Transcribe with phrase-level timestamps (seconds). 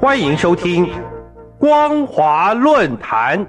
[0.00, 0.86] 欢迎收听
[1.58, 3.46] 《光华论坛》。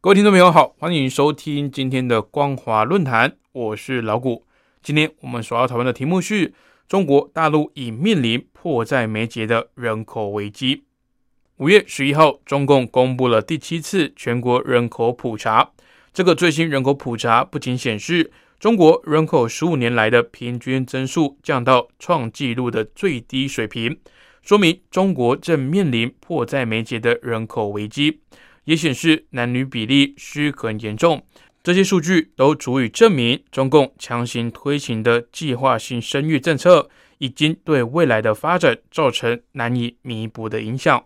[0.00, 4.45] 各位听众朋友好，欢迎收听今天的光华论坛，我是老谷。
[4.86, 6.54] 今天我们所要讨论的题目是
[6.86, 10.84] 中国大陆已面临迫在眉睫的人口危机。
[11.56, 15.72] 五月十一号，中共公布了第七次全国人口普查。
[16.12, 23.98] 这个最新人口普查不仅显示中国人口十五年来的平均增速降到创纪录的最低水平，
[24.40, 28.20] 说明中国正面临迫在眉睫的人口危机。
[28.66, 31.24] 也显示男女比例失衡严重，
[31.66, 41.04] 这些数据都足以证明中共强行推行的计划性生育政策已经对未来的发展造成难以弥补的影响。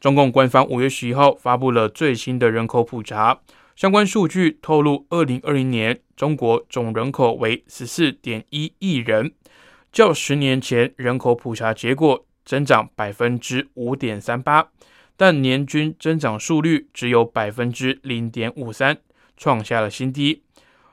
[0.00, 3.40] 中共官方五月十一号发布了最新的人口普查，
[3.76, 9.30] 相关数据透露，二零二零年中国总人口为十四点一亿人，
[9.92, 14.70] 较十年前人口普查结果增长百分之五点三八。
[15.16, 18.98] 但年均增长速率只有百分之零点五三，
[19.42, 20.44] 创下了新低。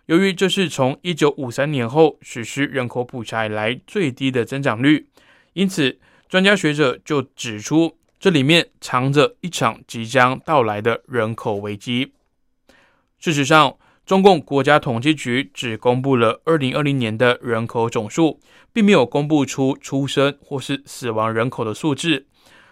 [0.07, 5.05] 由于这是从一九五三年后实施人口普查以来最低的增长率，
[5.53, 12.13] 因此专家学者就指出，这里面藏着一场即将到来的人口危机。
[13.19, 18.39] 事实上，中共国家统计局只公布了二零二零年的人口总数，
[18.73, 22.25] 并没有公布出出生或是死亡人口的数字。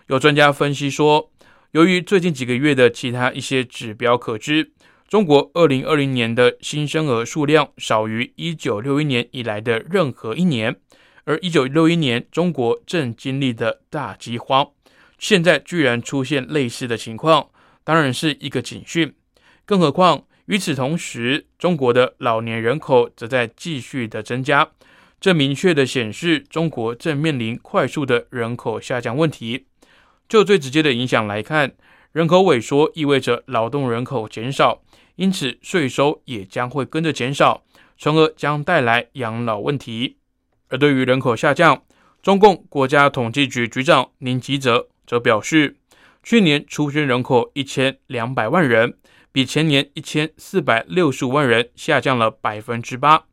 [0.08, 1.30] 有专家分析说。
[1.72, 4.72] 由于最近几个月的其他一些指标可知，
[5.08, 10.76] 中国二零二零年的新生儿数量少于一九六一年以来的任何一年，
[11.23, 14.70] 而一九六一年中国正经历的大饥荒，
[15.17, 17.48] 现在居然出现类似的情况，
[17.86, 19.14] 当然是一个警讯。
[19.66, 24.72] 更何况与此同时，中国的老年人口则在继续的增加，
[25.22, 29.67] 这明确的显示中国正面临快速的人口下降问题。
[30.28, 31.72] 就最直接的影响来看，
[32.12, 34.82] 人口萎缩意味着劳动人口减少，
[35.17, 37.64] 因此税收也将会跟着减少，
[37.98, 40.17] 从而将带来养老问题。
[40.70, 41.83] 而对于人口下降，
[42.23, 45.76] 中共国家统计局局长宁吉喆则表示，
[46.23, 48.98] 去年出生人口一千两百万人，
[49.32, 53.26] 比前年一千四百六十五万人下降了百分之八，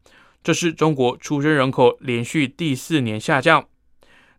[0.43, 3.67] 这是中国出生人口连续第四年下降。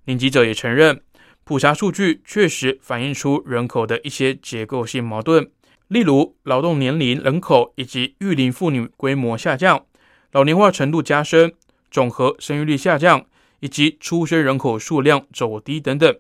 [0.06, 1.02] 宁吉喆也承认。
[1.48, 5.52] 普查数据确实反映出人口的一些结构性矛盾，
[5.88, 9.86] 例如劳动年龄人口以及育龄妇女规模下降、
[10.32, 11.54] 老龄化程度加深、
[11.92, 13.26] 总和生育率下降
[13.60, 16.16] 以及出生人口数量走低等等。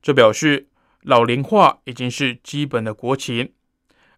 [0.00, 0.68] 这表示
[1.02, 3.52] 老龄化已经是基本的国情，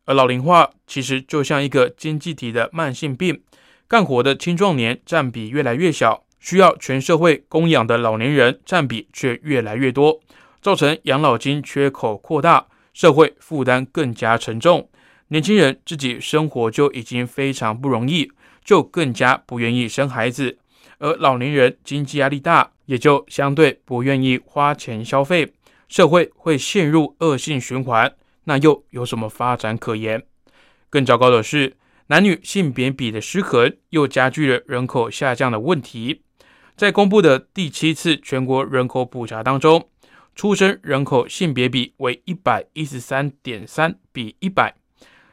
[0.04, 3.42] 而老龄化其实就像一个经济体的慢性病，
[3.88, 6.24] 干活的青壮年占比越来越小。
[6.40, 10.20] 需要全社会供养的老年人占比却越来越多，
[10.60, 14.88] 造成养老金缺口扩大，社会负担更加沉重。
[15.28, 18.30] 年轻人自己生活就已经非常不容易，
[18.64, 20.56] 就更加不愿意生孩子；
[20.98, 25.52] 而老年人经济压力大，也就相对不愿意花钱消费，
[25.88, 28.14] 社会会陷入恶性循环。
[28.44, 30.22] 那又有什么发展可言？
[30.90, 31.76] 更糟糕的是，
[32.08, 36.20] 男女性别比的失衡，又加剧了人口下降的问题。
[36.76, 39.88] 在公布的第七次全国人口普查当中，
[40.34, 44.74] 出生人口性别比为一百一十三点三比一百，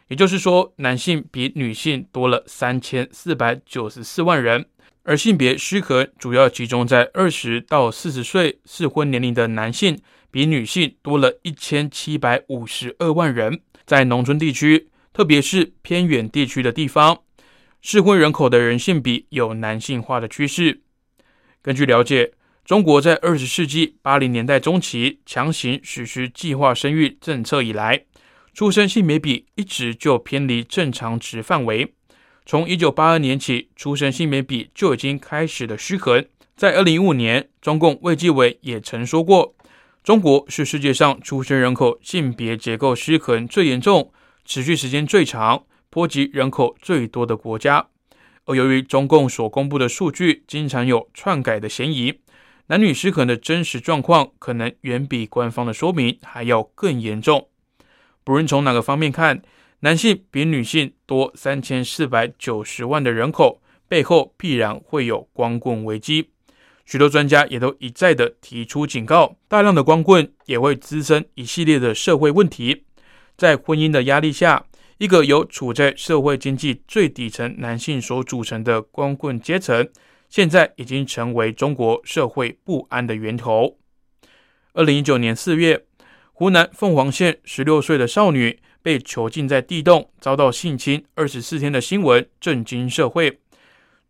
[0.07, 4.65] 也就是说，男性比女性多了三千四百九十四万人，
[5.03, 17.23] 而性别失衡主要集中在二十到四十岁适婚年龄的男性比女性多了一千七百五十二万人，在农村地区，特别是偏远地区的地方，
[17.81, 20.81] 适婚人口的人性比有男性化的趋势。
[21.63, 28.05] 根据了解，中国在二十世纪八零年代中期强行实施计划生育政策以来，
[28.53, 31.93] 出生性别比一直就偏离正常值范围。
[32.45, 36.25] 从一九八二年起，出生性别比就已经开始了失衡。
[36.55, 39.55] 在二零一五年，中共卫计委也曾说过，
[40.03, 44.13] 中国是世界上出生人口性别结构失衡最严重、
[44.45, 47.87] 持续时间最长、波及人口最多的国家。
[48.45, 52.19] 而由于中共所公布的数据经常有篡改的嫌疑，
[52.71, 57.49] 男女失衡的真实状况可能远比官方的说明还要更严重。
[58.23, 59.41] 不论从哪个方面看，
[59.81, 66.29] 男性比女性多三千四百九十万的人口，背后必然会有光棍危机。
[66.85, 72.85] 许多专家也都一再的提出警告，大量的光棍也会滋生一系列的社会问题。
[73.35, 74.65] 在婚姻的压力下，
[74.97, 79.89] 一个由处在社会经济最底层男性所组成的光棍阶层，
[80.31, 83.77] 现在已经成为中国社会不安的源头。
[84.71, 85.85] 二零一九年四月，
[86.31, 93.41] 湖南凤凰县十六岁的少女被囚禁在地洞，遭到性侵二十四天的新闻震惊社会。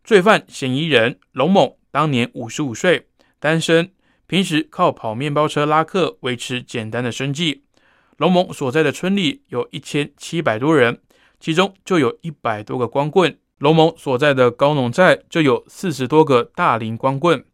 [0.04, 3.08] 罪犯嫌疑人龙某当年五十五岁，
[3.40, 3.90] 单身，
[4.28, 7.64] 平时靠跑面包车拉客维持简单的生计。
[8.18, 11.00] 龙某所在的村里有一千七百多人，
[11.40, 13.36] 其中就有一百多个光棍。
[13.62, 17.44] 龙蒙所在的高农寨就有四十多个大龄光棍。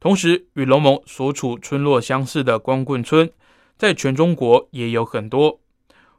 [0.00, 3.30] 同时，与龙蒙所处村落相似的光棍村，
[3.76, 5.60] 在全中国也有很多。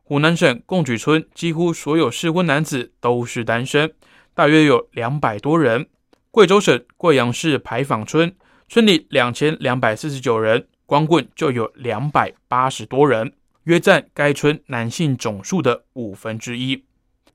[0.04, 3.92] 湖南省贡举村几乎所有适婚男子都是单身，
[4.36, 5.88] 大约有两百多人。
[6.30, 8.36] 贵州省贵阳市牌坊村
[8.70, 13.34] 村里两千两百四十九人，光棍就有两百八十多人。
[13.64, 16.84] 约占该村男性总数的五分之一。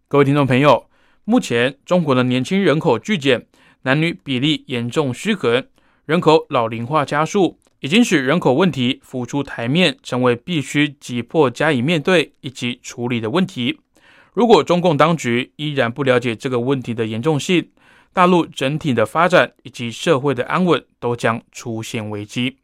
[0.07, 0.87] 各位听众朋友，
[1.29, 3.47] 目前中国的年轻人口剧减，
[3.83, 5.67] 男女比例严重失衡，
[6.05, 13.81] 人口老龄化加速，已经使人口问题浮出台面，成为必须急迫加以面对以及处理的问题。
[14.35, 17.71] 如果中共当局依然不了解这个问题的严重性，
[18.13, 22.59] 大陆整体的发展以及社会的安稳都将出现危机。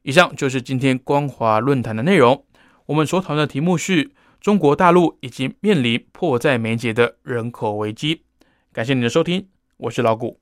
[0.00, 2.42] 以上就是今天光华论坛的内容。
[2.86, 8.22] 我们所讨论的题目是：中国大陆已经面临迫在眉睫的人口危机。
[8.72, 10.38] 感谢你的收听，我是老谷。